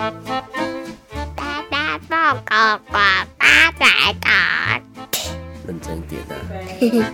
[0.00, 3.84] 爸爸抱哥哥，爸爸
[4.18, 4.24] 的。
[5.66, 7.06] 认真一点啊！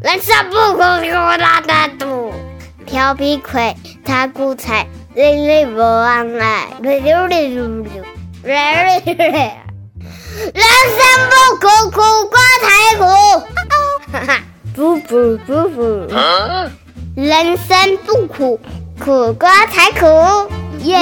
[0.00, 2.32] 人生不哥哥拉大肚，
[2.86, 8.02] 调皮鬼他不睬，累累不安来，不溜累溜溜，
[8.44, 9.02] 累。
[9.04, 13.04] 人生不苦，苦瓜才苦。
[14.74, 16.08] 不不不不，
[17.14, 18.58] 人生不苦，
[18.98, 20.06] 苦瓜才苦。
[20.84, 20.96] 耶！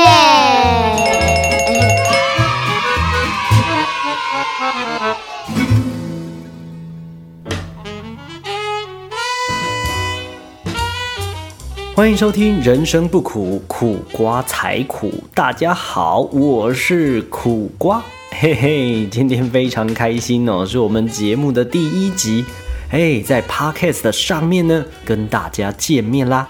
[11.94, 15.08] 欢迎收听《人生不苦，苦瓜才苦》。
[15.34, 18.02] 大家好，我是苦瓜，
[18.38, 22.44] 嘿嘿，今天非常开心哦，是我们节目的第一集，
[22.90, 26.48] 哎，在 Podcast 的上面呢，跟大家见面啦。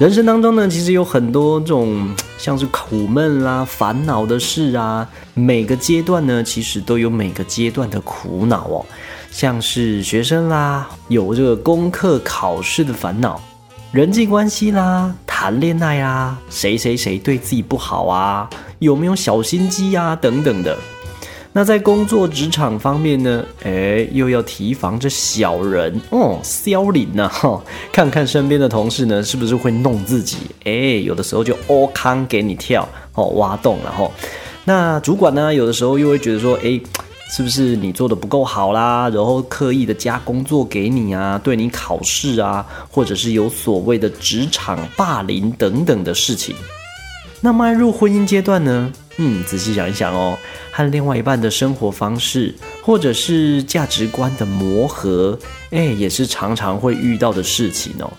[0.00, 8.86] 人生当中呢，其实有很多这种像是苦闷啦、烦恼的事啊，每个阶段呢，其实都有每个阶段的苦恼哦。
[9.30, 13.38] 像是学生啦，有这个功课考试的烦恼。
[13.92, 20.78] 人际关系啦，谈恋爱啊，谁谁谁对自己不好啊，有没有小心机啊，等等的。
[21.52, 27.60] 那在工作职场方面呢，哎，又要提防着小人哦，肖林呐哈，
[27.92, 30.36] 看看身边的同事呢，是不是会弄自己？
[30.64, 34.12] 哎，有的时候就欧康给你跳哦，挖洞然后，
[34.64, 36.80] 那主管呢，有的时候又会觉得说，哎。
[37.32, 39.08] 是不是你做的不够好啦？
[39.08, 46.56] 然后刻意的加工作给你啊，对你考试啊，或者是有所谓的职场霸凌等等的事情。
[47.40, 48.92] 那迈入婚姻阶段呢？
[49.22, 50.38] 嗯，仔细想一想哦，
[50.72, 55.38] 和另外一半的生活方式或者是价值观的磨合，
[55.70, 58.10] 哎，也是常常会遇到的事情哦。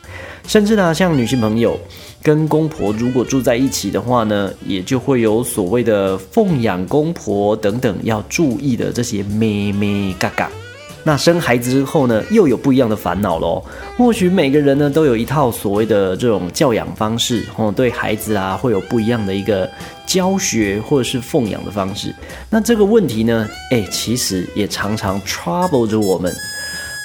[0.48, 1.78] 甚至呢，像女性朋友。
[2.24, 10.48] 跟公婆如果住在一起的话呢，也就会有所谓的奉养公婆等等要注意的这些咩咩嘎嘎。
[11.04, 13.64] 那生孩子之后呢，又有不一样的烦恼喽。
[13.98, 19.70] 或许每个人呢都有一套所谓的这种教养方式，哦，对孩子啊会有不一样的一个
[20.06, 22.14] 教学或者是奉养的方式。
[22.50, 26.34] 那这个问题呢，哎，其实也常常 trouble 着我们。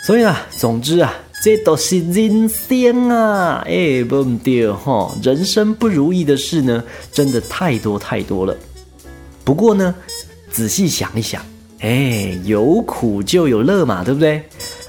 [0.06, 1.15] 所以啊，总之啊。
[1.44, 6.82] 这都是人生啊，哎，不对哈，人生不如意的事呢，
[7.12, 8.56] 真的太多太多了。
[9.44, 9.94] 不过呢，
[10.50, 11.41] 仔细想一想，
[11.81, 14.42] 哎，有苦就有乐嘛，对不对？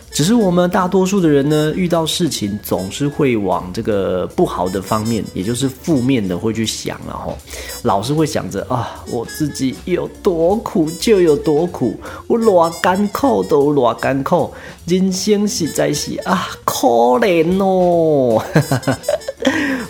[0.09, 7.38] 只是我们大多数的人呢，遇到事情总是会往这个不好的方面，也就是负面的会去想，然后
[7.84, 14.52] 老是会想着啊，我自己有多苦就有多苦，我偌干苦都偌干苦，
[14.88, 16.88] 人生实在是啊可
[17.19, 18.44] 怜哦，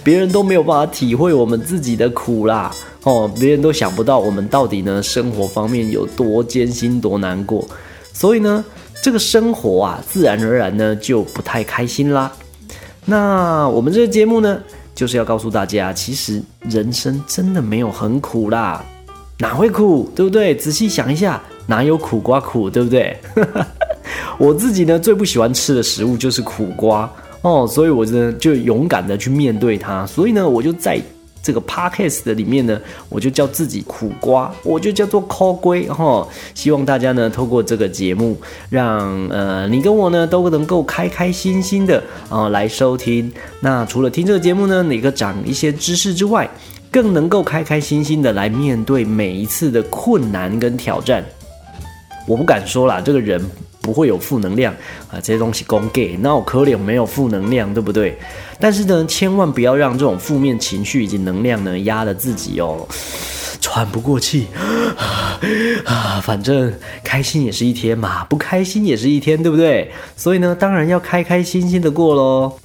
[0.08, 2.74] 别人都没有办法体会我们自己的苦啦，
[3.04, 7.68] 哦，别人都想不到我们到底呢生活方面有多艰辛多难过，
[8.14, 8.64] 所以呢。
[9.04, 12.32] 这个生活啊，自然而然呢就不太开心啦。
[13.06, 14.60] 那我们这个节目呢，
[14.96, 18.84] 就是要告诉大家，其实人生真的没有很苦啦，
[19.38, 20.56] 哪会苦，对不对？
[20.56, 23.16] 仔细想一下，哪有苦瓜苦，对不对？
[24.40, 27.10] 我自己呢最不喜欢吃的食物就是苦瓜
[27.48, 30.06] 哦，所以我呢就勇敢的去面对它。
[30.06, 31.02] 所以呢，我就在。
[31.44, 32.78] 这个 podcast 的里面呢，
[33.08, 36.28] 我就叫自己苦瓜，我就叫做抠龟哈。
[36.54, 38.36] 希望大家呢，透过这个节目，
[38.70, 43.32] 让呃你跟我呢都能够开开心心的啊来收听。
[43.62, 46.50] 那除了听这个节目呢，哪个长一些知识之外，
[46.92, 51.24] 更能够开开心心的来面对每一次的困难跟挑战。
[52.28, 53.42] 我不敢说啦，这个人。
[53.88, 54.74] 不会有负能量
[55.10, 58.20] 啊，这些东西公给，那我可怜没有负能量，对不对？
[58.60, 62.86] 但是呢，千万不要让这种负面情绪以及能量呢压了自己哦，
[63.62, 64.48] 喘不过气
[65.86, 66.20] 啊。
[66.22, 66.74] 反正
[67.06, 69.90] 开心也是一天嘛，不开心也是一天，对不对？
[70.18, 72.60] 所以呢，当然要开开心心的过喽。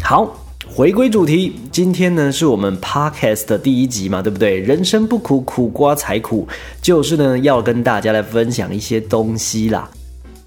[0.00, 0.44] 好。
[0.70, 4.60] 回归主题，今天呢是我们 podcast 的第一集嘛，对不对？
[4.60, 6.46] 人生不苦，苦瓜才苦，
[6.80, 9.90] 就是呢要跟大家来分享一些东西啦。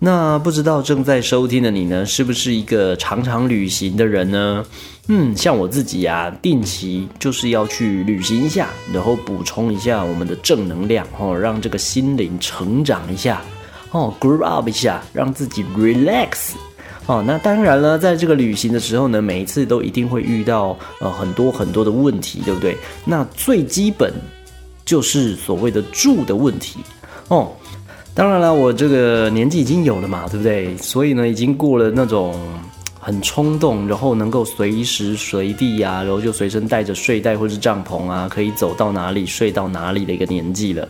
[0.03, 4.65] 那不知道正在收听的你呢，是不是一个常常旅行的人呢？
[5.09, 13.43] 嗯，像我自己呀，定期就是要去旅行一下，然后补充一下我们的正能量哦，让这个心灵成长一下
[13.91, 16.53] 哦，grow up 一下，让自己 relax。
[17.05, 22.75] 哦，那当然了，在这个旅行的时候呢，每一次都一定会遇到呃很多很多的问题，对不对？
[23.05, 24.11] 那最基本
[24.83, 26.79] 就是所谓的住的问题
[27.27, 27.51] 哦。
[28.13, 30.75] 当然了，我这个年纪已经有了嘛，对不对？
[30.77, 32.35] 所以呢，已经过了那种
[32.99, 40.87] 很冲动，然后能够随时随地呀，然后就随身带着睡袋或是帐篷啊，可以走到哪里睡到哪里的一个年纪了。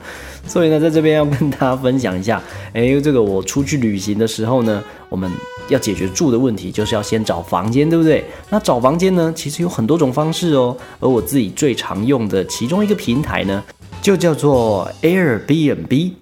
[0.48, 2.42] 所以呢，在这边要跟大家分享一下，
[2.74, 5.32] 哎，这个我出去旅行的时候呢，我们
[5.70, 8.26] 要解决住的问题，就是要先找房间，对不对？
[8.50, 13.64] 那找房间呢，其实有很多种方式哦，而我自己最常用的其中一个平台呢，
[14.02, 16.14] 就叫做 Airbnb。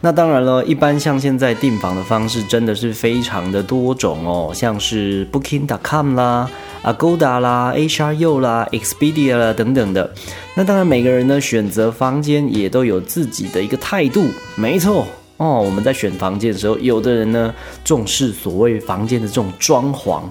[0.00, 6.48] 那当然了，一般像现在订房的方式真的是非常的多种哦，像是 Booking.com 啦、
[6.84, 10.08] Agoda 啦、HRU 啦、Expedia 啦等等的。
[10.54, 14.26] 那当然，每个人呢选择房间也都有自己的一个态度。
[14.54, 15.04] 没错
[15.38, 17.52] 哦，我们在选房间的时候，有的人呢
[17.82, 20.22] 重视所谓房间的这种装潢，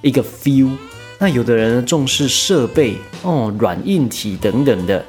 [0.00, 0.68] 一个 feel；
[1.20, 5.04] 那有的人呢重视设备哦，软硬体等等的。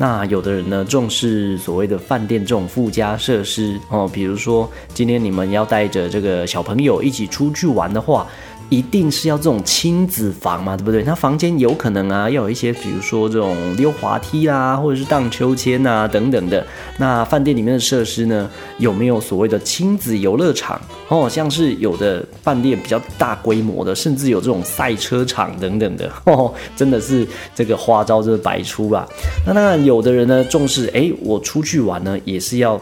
[0.00, 8.26] 那有的人呢重视所谓的饭店这种附加设施哦，比如说今天你们要带着这个小朋友一起出去玩的话。
[8.70, 11.02] 一定是要这种亲子房嘛，对不对？
[11.02, 16.66] 那房间有可能啊，要有一些，比如说这种溜滑梯啦，或者是荡秋千啊等等的。
[16.98, 20.80] 那饭店里面的设施呢，有没有所谓的亲子游乐场？
[21.08, 26.10] 哦，像是有的饭店比较大规模的，甚至有这种赛车场等等的。
[26.24, 29.08] 哦，真的是这个花招真是百出吧。
[29.46, 32.78] 那当然，有的人呢重视，哎，我出去玩呢也是要。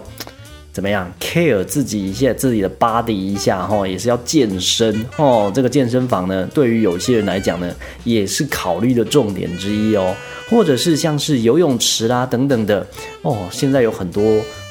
[0.76, 5.50] 怎么样？care 自己一下自己的 body 一下哈，也是要健身哦。
[5.54, 7.74] 这个健身房呢，对于有些人来讲呢，
[8.04, 10.14] 也是考虑的重点之一哦。
[10.50, 12.86] 或者是像是游泳池啦等等的
[13.22, 13.48] 哦。
[13.50, 14.22] 现在有很多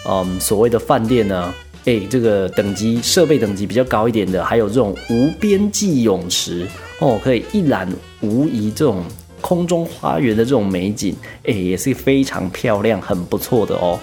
[0.07, 1.51] 嗯所谓的饭店呢，
[1.85, 6.67] 哎，这个等级设备等级比较高一点的，还有这种无边际泳池
[6.99, 7.91] 哦，可以一览
[8.21, 9.03] 无遗这种
[9.41, 11.15] 空中花园的这种美景，
[11.45, 13.99] 哎，也是非常漂亮，很不错的哦。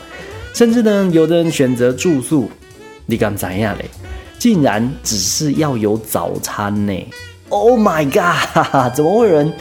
[0.54, 2.50] 甚至呢，有的人选择住宿，
[3.06, 3.84] 你敢怎样嘞？
[4.38, 6.92] 竟然只是要有早餐呢
[7.48, 8.92] ？Oh my god！
[8.94, 9.52] 怎么会有人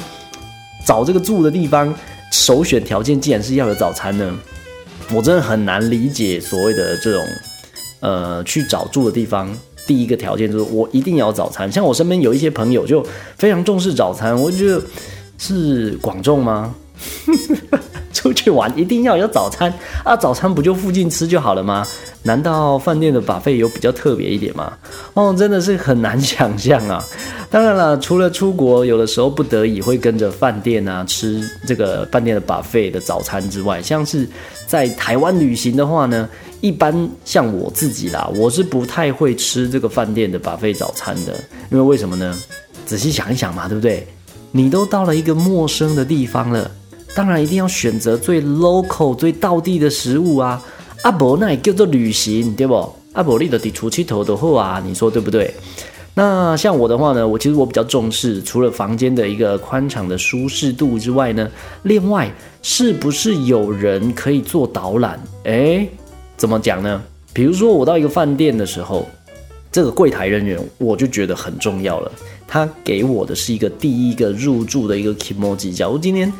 [0.85, 1.93] 找这个住的地方
[2.31, 4.37] 首选条件竟然是要有早餐呢？
[5.13, 7.23] 我真的很难理解所谓的这种
[7.99, 9.55] 呃去找住的地方，
[9.85, 11.71] 第一个条件就是我一定要早餐。
[11.71, 13.05] 像我身边有一些朋友就
[13.37, 14.81] 非常重视早餐，我觉得
[15.37, 16.73] 是广众吗？
[18.21, 19.73] 出去玩一定要有早餐
[20.03, 20.15] 啊！
[20.15, 21.83] 早餐不就附近吃就好了吗？
[22.21, 24.73] 难道饭店的把费有比较特别一点吗？
[25.15, 27.03] 哦，真的是很难想象啊！
[27.49, 34.29] 当然了，除了出国有的时候不得已会跟着饭店啊吃这个饭店的把费的早餐之外，像是
[34.67, 36.29] 在台湾旅行的话呢，
[36.61, 41.33] 一般像我自己啦，我是不太会吃这个饭店的把费早餐的，
[41.71, 42.37] 因为为什么呢？
[42.85, 44.05] 仔细想一想嘛，对不对？
[44.51, 46.69] 你都到了一个陌生的地方了。
[47.13, 50.63] 当然一定要选择最 local、最道地的食物啊！
[51.03, 52.89] 阿伯那也叫做旅行，对不？
[53.13, 55.53] 阿伯你的底出气头的货啊，你说对不对？
[56.13, 61.49] 那像我的话呢，我其实我比较重视，除了房间的一个宽敞的舒适度之外呢，
[61.83, 62.31] 另外
[62.61, 65.19] 是不是有人可以做导览？
[65.43, 65.89] 诶，
[66.37, 67.01] 怎么讲呢？
[67.33, 69.05] 比如说我到一个饭店的时候，
[69.69, 72.11] 这个柜台人员我就觉得很重要了，
[72.47, 75.73] 他给我的是一个第一个入住的一个 emoji。
[75.73, 76.31] 假如今天。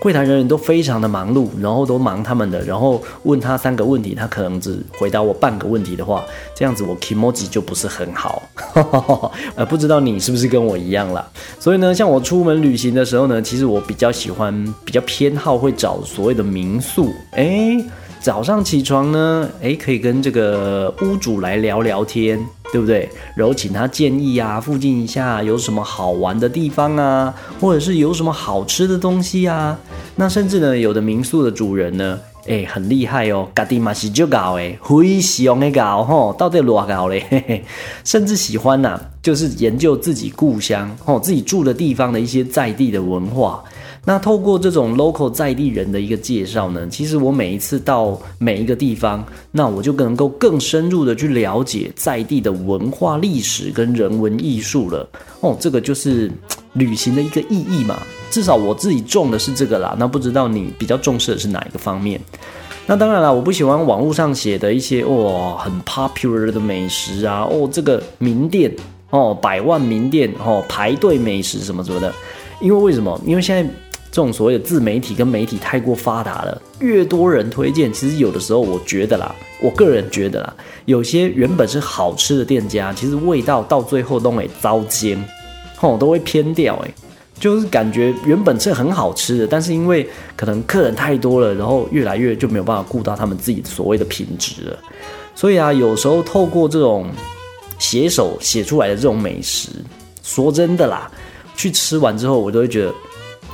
[0.00, 6.24] 柜台人员都非常的忙碌，然后都忙他们的，然后问他三个问题，他可能只回答我半个问题的话，
[6.54, 8.42] 这样子我 emoji 就不是很好。
[9.54, 11.28] 呃，不知道你是不是跟我一样啦？
[11.60, 17.12] 所以呢，像我出门旅行的时候呢，其实我比较喜欢，比较偏好会找所谓的民宿。
[17.32, 17.76] 哎，
[18.20, 22.40] 早上起床呢，哎，可以跟这个屋主来聊聊天。
[22.72, 23.08] 对不对？
[23.34, 29.78] 然后请他建议啊，附近一下有什么好玩的地方啊，或者是有什么好吃的东西啊？
[30.16, 37.64] 那甚至呢，有的民宿的主人呢，哎，很厉害哦，嘎地马西就搞哎，会喜欢的搞吼，到底多搞嘞？
[38.04, 43.62] 甚至喜欢呐，就是研究自己故乡哦，自己住的地方的一些在地的文化。
[44.02, 55.06] 那透过这种 local 在地人的一个介绍呢，其实我每一次到每一个地方，那我就能够更深入的去了解在地的文化历史跟人文艺术了。
[55.40, 56.30] 哦，这个就是
[56.72, 57.98] 旅行的一个意义嘛。
[58.30, 59.94] 至少我自己重的是这个啦。
[59.98, 62.18] 那不知道你比较重视的是哪一个方面？
[62.86, 68.74] 那当然了，我不喜欢网络上写的一些哇很 popular 的美食啊，哦这个名店
[69.10, 72.10] 哦百万名店哦排队美食什么什么的。
[72.62, 73.20] 因为为什么？
[73.26, 73.70] 因为现在。
[74.10, 85.22] 这种所谓的自媒体跟媒体太过发达了，越多人推荐，其实有的时候我觉得啦，我个人觉得啦，有些原本是好吃的店家，其实味道到最后都会糟煎，
[85.76, 86.94] 吼都会偏掉，诶，
[87.38, 94.78] 就是感觉原本是很好吃的，但是因为可能客人太多了，然后越来越就没有办法顾到他们自己所谓的品质了，
[95.34, 97.06] 所以啊，有时候透过这种
[97.78, 99.68] 写手写出来的这种美食。
[100.22, 101.10] 说真的啦，
[101.56, 102.94] 去吃完之后，我都会觉得，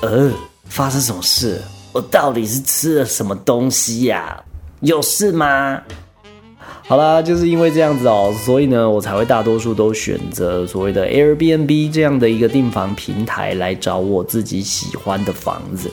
[0.02, 0.30] 呃，
[0.68, 1.60] 发生什么事？
[1.92, 4.42] 我到底是吃了什么东西呀？
[4.80, 5.80] 有事吗？
[6.88, 15.90] 好啦，就是因为这样子哦，所以呢，我才会大多数都选择所谓的 Airbnb 这样的一个订房平台来找我自己喜欢的房子。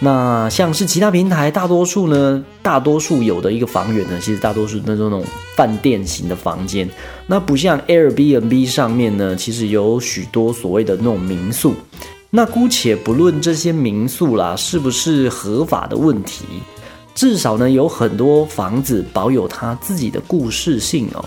[0.00, 5.24] 那像是其他平台，大多数呢，大多数有的一个房源呢，其实大多数那种那种
[5.56, 6.86] 饭店型的房间。
[7.26, 11.74] 那不像 Airbnb 上面呢，其实有许多所谓的那种民宿。
[12.36, 16.44] 那姑且不论这些民宿啦是不是合法的问题。
[17.14, 21.24] 至少呢，有很多房子保有它自己的故事性哦。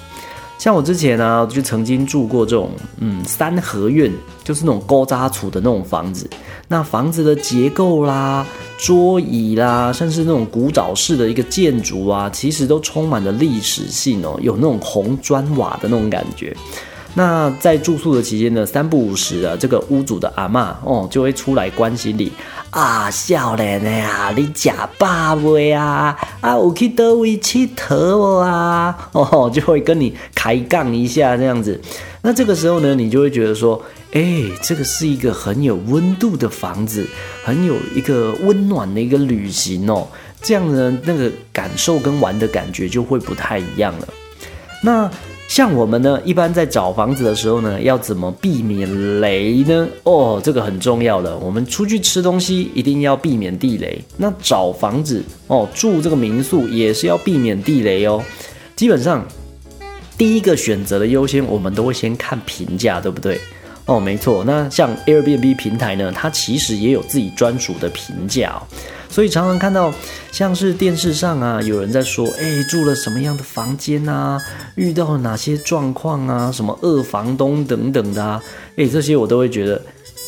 [0.57, 4.11] 像我之前呢，就曾经住过这种嗯三合院，
[4.43, 6.29] 就是那种高渣土的那种房子。
[6.67, 8.45] 那房子的结构啦、
[8.77, 16.53] 桌椅啦，甚至那种古早式的一个建筑啊，其实都充满了历史性哦，有那种红砖瓦的那种感觉。
[17.17, 22.31] 那在住宿的期间呢，三不五时啊，这个屋主的阿妈哦，就会出来关心你。
[22.69, 26.15] 啊，少年的呀，你假爸未啊？
[26.41, 28.95] 啊，有去倒位佚佗啊？
[29.13, 31.81] 哦，就会跟你开杠一下这样子。
[32.21, 33.81] 那这个时候呢，你就会觉得说，
[34.11, 37.03] 哎，这个是一个很有温度的房子，
[37.43, 40.07] 很有一个温暖的一个旅行哦。
[40.43, 44.07] 这样呢，那个感受跟玩的感觉就会不太一样了。
[44.83, 45.09] 那。
[45.47, 49.87] 像我们呢，一般在找房子的时候呢，要怎么避免雷呢？
[50.03, 51.35] 哦，这个很重要的。
[51.37, 53.99] 我们出去吃东西一定要避免地雷。
[54.17, 58.21] 那找房子哦，住这个民宿也是要避免地雷哦。
[58.75, 59.25] 基本上，
[60.17, 63.39] 第一个选择的优先，我们都会先看评价，对不对？
[63.85, 64.43] 哦，没错。
[64.43, 68.59] 那像 Airbnb 平台呢，它其实也有自己专属的评价哦。
[69.17, 69.91] 所以常常看到，
[70.31, 74.39] 像是电视上啊，有人在说，哎，住了什么样的房间啊，
[74.75, 78.39] 遇到了哪些状况啊，什么二房东等等的啊，
[78.75, 79.81] 哎，这些我都会觉得，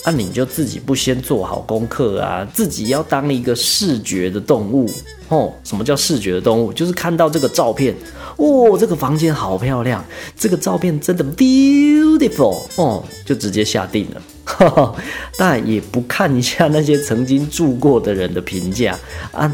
[0.05, 4.89] 啊，你就自己不先做好功课啊，自己要当一个视觉的动物
[5.27, 5.53] 哦。
[5.63, 6.73] 什么叫视觉的动物？
[6.73, 7.95] 就是看到这个照片，
[8.39, 10.03] 哦，这个房间好漂亮，
[10.35, 14.21] 这个照片真的 beautiful 哦，就直接下定了。
[15.37, 18.97] 但也不看一下那些曾经住过的人的评价
[19.31, 19.51] 啊，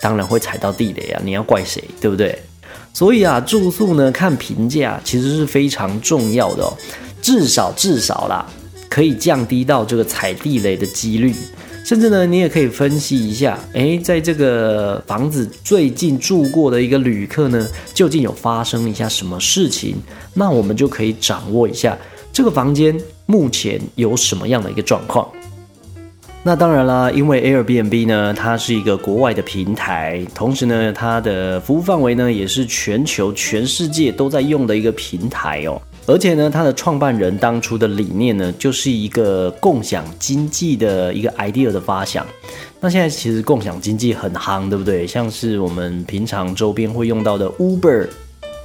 [0.00, 1.20] 当然会踩到地雷啊！
[1.24, 2.36] 你要怪谁，对不对？
[2.92, 6.72] 所以啊，住宿呢看评价其实是非常重要的哦，
[7.20, 8.44] 至少至少啦，
[8.88, 11.34] 可以降低到这个踩地雷的几率。
[11.84, 19.96] 甚至呢，你也可以分析一下，诶，在这个房子最近住过的一个旅客呢，究竟有发生一下什么事情？
[20.32, 21.96] 那我们就可以掌握一下
[22.32, 22.98] 这个房间。
[23.24, 25.26] 目前有什么样的一个状况？
[26.42, 35.80] 那当然啦，因为 Airbnb 呢，它是一个国外的平台，同时呢，它的服务范围呢也是全球、全世界都在用的一个平台哦。
[36.06, 42.26] 而且呢，它的创办人当初的理念呢，就是一个共享经济的一个 idea 的发想。
[42.80, 45.06] 那现在其实共享经济很夯，对不对？
[45.06, 48.08] 像是我们平常周边会用到的 Uber。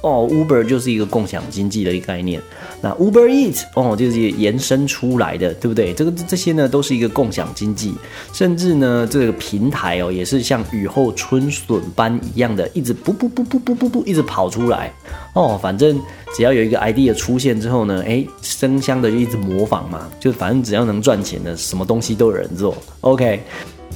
[0.00, 2.40] 哦，Uber 就是一个共享经济的一个概念。
[2.80, 5.92] 那 Uber Eat 哦，就是延伸出来的，对不对？
[5.92, 7.94] 这个这些呢，都是一个共享经济。
[8.32, 14.92] 甚至呢，这个平台哦，也是像雨后春笋般一样的，一直不不不不不不不一直跑出来。
[15.32, 16.00] 哦，反正
[16.36, 20.08] 只要有一个 idea 出现之后呢，哎，争相的就一直模仿嘛。
[20.20, 22.76] 就反正只要能赚钱的，什么东西都有人做。
[23.00, 23.42] OK，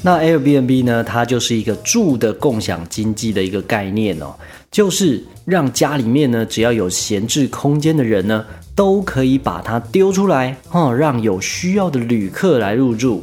[0.01, 4.35] 那 Airbnb 呢，它就是一个住的共享经济的一个概念哦。
[4.71, 8.45] 就是让家里面呢，只要有闲置空间的人呢，
[8.75, 13.23] 都可以把它丢出来，哦，让有需要的旅客来入住。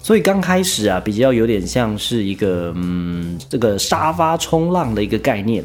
[0.00, 5.64] 所以刚开始啊，比较有点像是一个嗯，这个沙发冲浪的一个概念。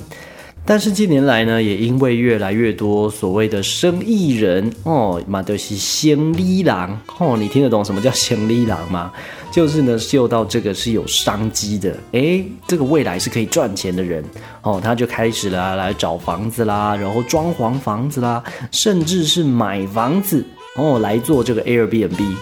[0.69, 9.11] 但是近年来呢，也因为越来越多所谓的生意人哦，嘛都是先利郎哦，你听得懂什么叫先利郎吗？
[9.51, 14.23] 就是呢，嗅到这个是有商机的，诶，这个未来是可以赚钱的人
[14.61, 20.45] 哦，他就开始了来找房子啦，然后装潢房子啦，甚至是买房子
[20.75, 22.35] 哦来做这个 Airbnb，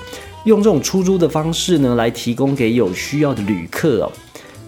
[0.43, 4.11] 用这种出租的方式呢来提供给有需要的旅客哦，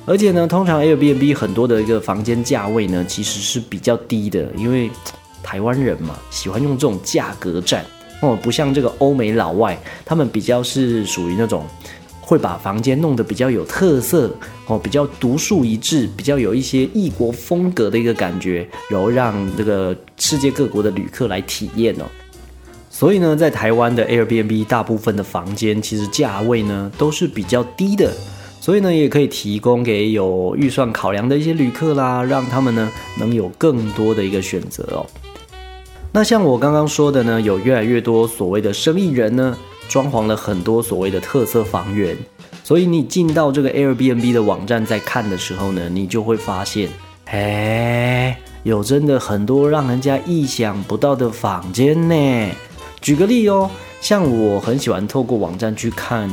[0.09, 4.89] 而且呢，通常 Airbnb 很多的一个房间价位呢其实是比较低的，因为
[5.43, 7.85] 台湾人嘛喜欢用这种价格战
[8.23, 11.63] 哦，不像这个欧美老外，他们比较是属于那种。
[12.21, 14.31] 会把房间弄得比较有特色
[14.67, 22.05] 哦，比较独树一帜，比较有一些异国风格的一个感觉，然后让这个世界各国的旅客来体验哦。
[22.91, 28.13] 所以呢，在台湾的 Airbnb 大部分的房间其实价位呢都是比较低的，
[28.59, 35.05] 所以呢也可以提供给有预算考量的一些旅客啦，让他们呢能有更多的一个选择哦。
[36.11, 42.17] 那像我刚刚说的呢，有越来越多所谓的生意人呢，装潢了很多所谓的特色房源，
[42.63, 46.89] 所以你进到这个 Airbnb 的网站在看的时候呢，你就会发现，
[47.25, 52.49] 哎，有真的很多让人家意想不到的房间呢。
[52.99, 53.69] 举个例哦，
[54.01, 56.27] 像我很喜欢透过网站去看，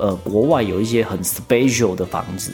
[0.00, 2.52] 呃，国外有一些很 special 的房子，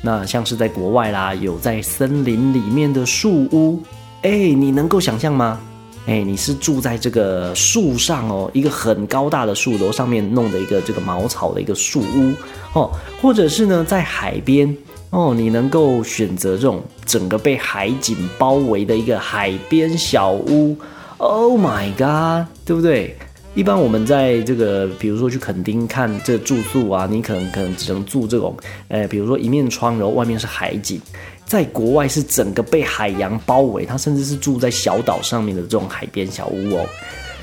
[0.00, 3.82] 那像是在国外啦，有在森林里面的树屋，
[4.22, 5.58] 哎，你能够想象吗？
[6.06, 12.32] 哎，你是住在这个树上哦，一个很高大的树楼上面弄的一个这个茅草的一个树屋
[12.72, 14.76] 哦，或者是呢在海边
[15.10, 20.76] 哦，你能够选择这种整个被海景包围的一个海边小屋
[21.18, 23.16] ，Oh my god，对不对？
[23.54, 28.56] 一般我们在这个比如说去垦丁看这住宿啊，你可能可能只能住这种，
[28.88, 31.00] 呃，比如说一面窗，然后外面是海景。
[31.44, 36.86] 在国外是整个被海洋包围，它甚至是住在小岛上面的这种海边小屋哦。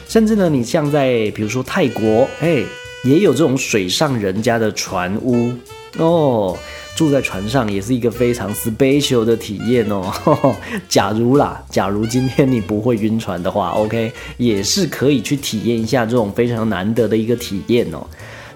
[0.07, 2.63] 甚至呢，你像在比如说泰国，哎，
[3.03, 5.53] 也有这种水上人家的船屋
[5.99, 6.57] 哦，
[6.99, 10.11] 住在船上也是一个非常 special 的体验哦。
[10.89, 18.05] 假如啦，假如今天你不会晕船的话，OK，也是可以去体验一下这种非常难得的一个体验哦。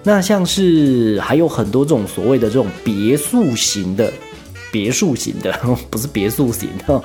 [0.02, 4.12] 那像是还有很多这种所谓的这种别墅型的。
[4.74, 5.52] 别墅型的，
[5.88, 7.00] 不是别墅型的，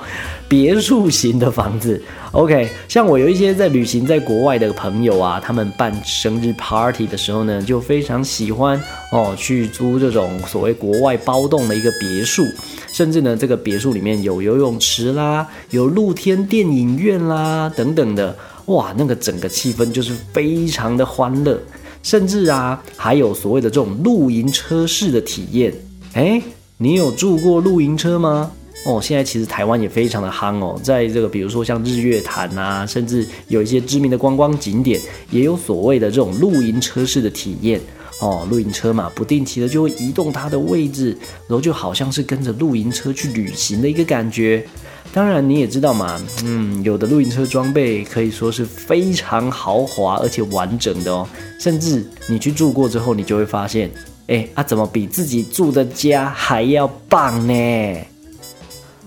[0.48, 2.02] 别墅型的房子。
[2.32, 8.80] OK，像我有一些在旅行在国外的朋友啊，他们办生日 party 的时候呢，就非常喜欢
[9.12, 12.44] 哦去租这种所谓国外包栋的一个别墅，
[12.92, 18.36] 甚至呢，这个别墅里面有游泳池啦，有露天电影院啦等等的，
[18.66, 21.56] 哇，那个整个气氛就是非常的欢乐，
[22.02, 25.72] 甚至啊，还有所谓的这种露营车式的体验，
[26.14, 26.42] 哎。
[26.82, 28.50] 你有住过露营车吗？
[28.86, 34.98] 哦，现在其实台湾也非常的夯哦，在这个比如说像日月潭啊，甚至有一些知名的观光景点，
[35.30, 37.78] 也有所谓的这种露营车式的体验
[38.22, 38.48] 哦。
[38.50, 41.10] 露营车嘛，不定期的就会移动它的位置，
[41.46, 44.66] 然后就好像是跟着露营车去旅行的一个感觉。
[45.12, 53.90] 当然你也知道嘛，嗯，有的露营车装备可以说是非常豪华而且完整的哦，甚至你去住过之后，你就会发现。
[54.30, 57.52] 哎，啊，怎么比自己住的家还要棒呢？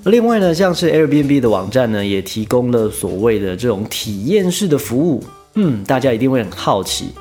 [0.03, 5.23] 另外呢，像是 Airbnb 的网站呢，也提供了所谓的这种体验式的服务。
[5.53, 7.13] 嗯，大家一定会很好奇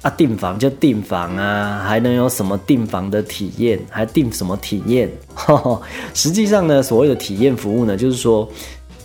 [0.00, 3.78] 啊，订房就订房啊，还能有什么订房的体验？
[3.90, 5.06] 还订什么体验？
[6.14, 8.48] 实际上呢，所谓的体验服务呢，就是说，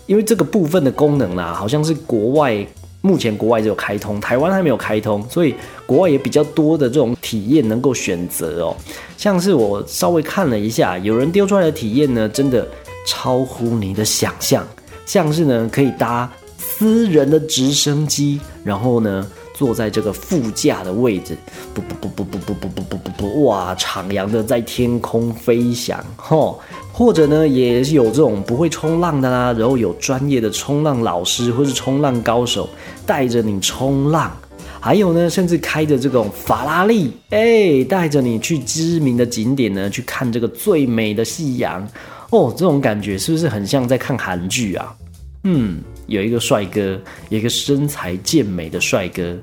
[0.06, 2.66] 因为这个部分的功能啦，好像是国外。
[3.06, 5.54] 目前国外只有开通，台湾还没有开通，所以
[5.86, 8.76] 国外也比较多的这种体验能够选择哦。
[9.16, 12.68] 像是我稍微看了一下，有人丢出来的体验呢，真的
[13.06, 14.66] 超乎你的想象。
[15.06, 21.38] 像是呢，可以搭私人的直升机，然后呢，坐在这个副驾的位置，
[21.76, 26.60] 不不不不不不不不不不不，哇，徜徉的在天空飞翔，吼。
[26.98, 32.70] 或者呢，也是有这种不会冲浪的啦，然后有专业的冲浪老师或是冲浪高手
[33.06, 34.32] 带着你冲浪，
[34.80, 41.88] 还有呢，甚至开着这种法拉利，哎，带着你去知名的景点呢，去看这个最美的夕阳，
[42.32, 44.96] 哦，这种感觉是不是很像在看韩剧啊？
[45.44, 49.36] 嗯，有一个帅哥，一个身材健美的帅哥。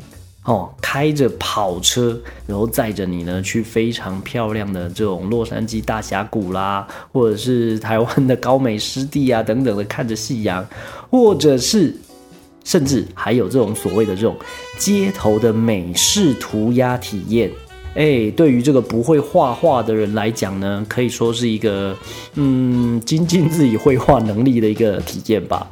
[0.45, 10.67] 哦，开着跑车，然后载着你呢去非常漂亮的这种洛杉矶大峡谷啦，或者是台湾的高美湿地啊等等的，看着夕阳，
[11.13, 11.97] 或者是
[12.65, 14.37] 甚至还有这种所谓的这种
[14.79, 17.51] 街头的美式涂鸦体验。
[17.95, 21.95] 哎，对于这个不会画画的人来讲呢，可以说是一个
[22.37, 25.69] 嗯精进自己绘画能力的一个体验吧。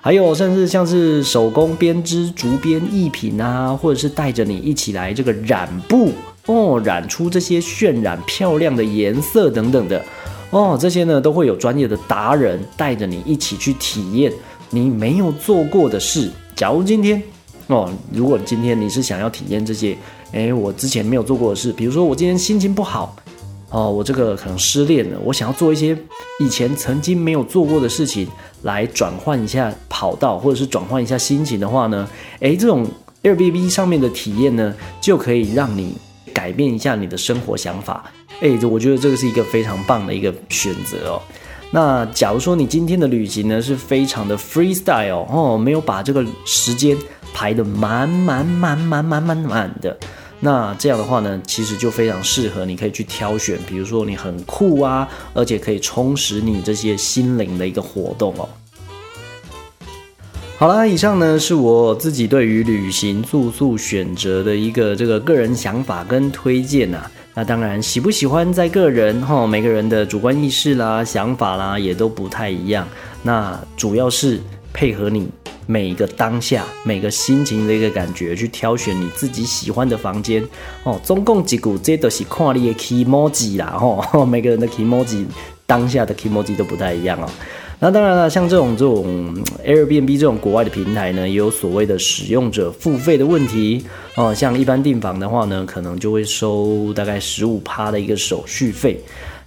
[0.00, 6.12] 还有，甚至像是手工编织竹编艺品啊，或者是带着你一起来这个染布
[6.46, 10.02] 哦，染出这些渲染漂亮的颜色等等的
[10.50, 14.32] 哦，这些呢都会有专业的达人带着你一起去体验
[14.70, 16.30] 你没有做过的事。
[16.54, 17.22] 假如今天
[17.68, 19.96] 哦，如果今天你是想要体验这些，
[20.32, 23.16] 哎，我之前没有做过的事，比如说我今天心情不好。
[23.70, 25.94] 哦，我这个可能失恋了，我想要做一些
[26.40, 28.26] 以前曾经没有做过的事情，
[28.62, 32.08] 来转换一下跑道，或者是转换一下心情的话呢，
[32.40, 32.86] 诶，这种
[33.22, 35.94] Airbnb 上面的体验呢，就可以让你
[36.32, 38.10] 改变一下你的生活想法。
[38.40, 41.20] 诶，我觉得这个是一个非常棒的一个选择哦。
[41.70, 46.96] 那假如说你今天的旅行呢是非常的 freestyle 哦，没有把这个时间
[47.34, 49.96] 排得满满满满满满满的。
[50.40, 58.48] 那这样的话呢，其实就非常适合，你可以去挑选，比如说你很酷啊，而且可以充实你这些心灵的一个活动哦。
[60.60, 67.08] 好啦，以上呢是我自己对于旅行住宿选择的一个这个个人想法跟推荐呐。
[67.32, 72.84] 那当然喜不喜欢在个人哈，每个人的主观意识啦、想法啦也都不太一样。
[73.22, 74.40] 那主要是
[74.72, 75.28] 配合你
[75.66, 80.44] 每个当下、每个心情的一个感觉去挑选你自己喜欢的房间
[80.82, 81.00] 哦。
[81.04, 85.24] 总共几股这都是看你的 emoji 啦哈，每个人的 emoji
[85.66, 87.30] 当下的 emoji 都不太一样哦。
[87.80, 89.32] 那当然了，像这种这种
[89.64, 93.84] Airbnb 这种国外的平台呢，也有所谓的使用者付费的问题
[94.16, 94.34] 哦。
[94.34, 99.00] 像一般订房的话呢，可能就会收大概十五趴的一个手续费。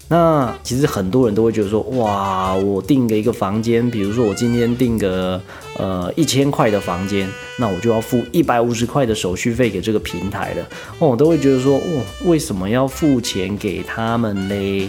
[0.08, 5.42] 那其实很多人都会觉得说，哇，我订个一个房间，比如说我今天订个
[5.78, 10.66] 呃一千块的房间，那我就要付一百五十块的手续费给这个平台了。
[11.00, 14.88] 哦，我都会觉得说，哦，为什么要付钱给他们嘞？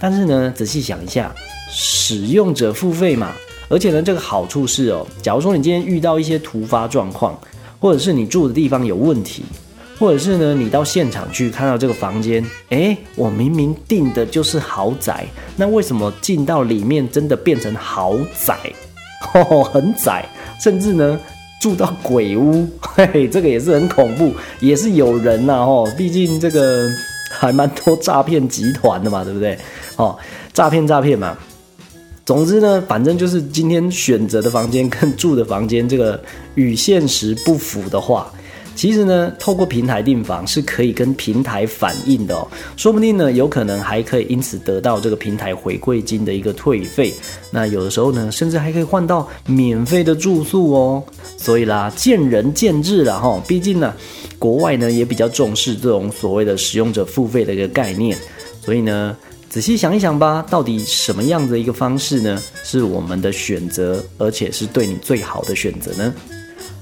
[0.00, 1.34] 但是呢，仔细想一下。
[1.70, 3.32] 使用者付费嘛，
[3.68, 7.38] 而且呢，这个好处是哦，假如说你今天遇到一些突发状况，
[7.78, 9.44] 或者是你住的地方有问题，
[9.98, 15.26] 或者是呢，你到现场去看到这个房间，哎，我明明订的就是豪宅，
[15.56, 18.56] 那为什么进到里面真的变成豪宅？
[19.34, 20.24] 哦， 很窄，
[20.62, 21.20] 甚至呢
[21.60, 26.88] 住到鬼屋，嘿 嘿，这个也是很恐怖，也是有人呐，哦，毕竟这个
[27.30, 29.58] 还蛮多诈骗集团的嘛，对不对？
[29.96, 30.16] 哦，
[30.54, 31.36] 诈骗诈骗嘛。
[32.28, 36.22] 总之呢，反正就是今天选择的房间跟住的房间，这个
[36.56, 38.30] 与现实不符的话，
[38.74, 47.14] 其实呢，透过平台订房是可以跟平台反映的哦，说不定呢，有可能还可以因此得到这个平台回馈金的一个退费。
[47.50, 51.02] 那有的时候呢，甚至还可以换到免费的住宿哦。
[51.38, 53.94] 所以啦，见仁见智了哈，毕竟呢，
[54.38, 58.14] 国外呢也比较重视这种所谓的使用者付费的一个概念，
[58.62, 59.16] 所以呢。
[59.48, 62.40] 仔细想一想吧，到底什么样的一个方式呢？
[62.62, 66.14] 是我们的选择，而且是对你最好的选择呢？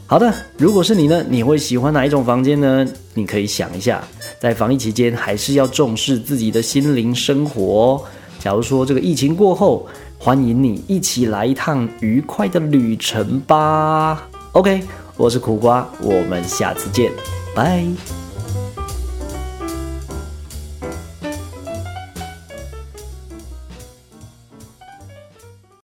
[0.07, 2.87] 好的，如果是你呢，你会喜欢哪一种房间呢？
[3.15, 4.03] 你可以想一下，
[4.41, 8.05] 在防疫期间还是要重视自己的心灵生活。
[8.41, 9.87] 假如说这个疫情过后，
[10.19, 14.29] 欢迎你一起来一趟愉快的旅程吧。
[14.53, 14.83] OK，
[15.17, 17.11] 我是苦瓜，我们下次见，
[17.55, 18.26] 拜。